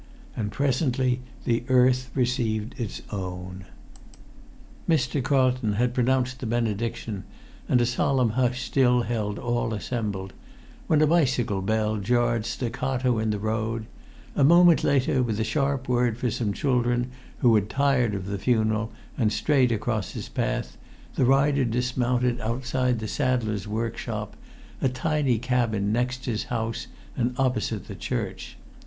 And 0.35 0.51
presently 0.51 1.21
the 1.45 1.63
earth 1.69 2.09
received 2.15 2.73
its 2.79 3.03
own. 3.11 3.65
Mr. 4.89 5.21
Carlton 5.21 5.73
had 5.73 5.93
pronounced 5.93 6.39
the 6.39 6.47
benediction, 6.47 7.23
and 7.69 7.79
a 7.79 7.85
solemn 7.85 8.29
hush 8.31 8.63
still 8.63 9.03
held 9.03 9.37
all 9.37 9.75
assembled, 9.75 10.33
when 10.87 11.03
a 11.03 11.05
bicycle 11.05 11.61
bell 11.61 11.97
jarred 11.97 12.47
staccato 12.47 13.19
in 13.19 13.29
the 13.29 13.37
road; 13.37 13.85
a 14.35 14.43
moment 14.43 14.83
later, 14.83 15.21
with 15.21 15.39
a 15.39 15.43
sharp 15.43 15.87
word 15.87 16.17
for 16.17 16.31
some 16.31 16.51
children 16.51 17.11
who 17.41 17.53
had 17.53 17.69
tired 17.69 18.15
of 18.15 18.25
the 18.25 18.39
funeral 18.39 18.91
and 19.19 19.31
strayed 19.31 19.71
across 19.71 20.13
his 20.13 20.29
path, 20.29 20.77
the 21.13 21.25
rider 21.25 21.63
dismounted 21.63 22.41
outside 22.41 22.97
the 22.97 23.07
saddler's 23.07 23.67
workshop, 23.67 24.35
a 24.81 24.89
tiny 24.89 25.37
cabin 25.37 25.91
next 25.91 26.25
his 26.25 26.45
house 26.45 26.87
and 27.15 27.35
opposite 27.37 27.87
the 27.87 27.93
church. 27.93 28.57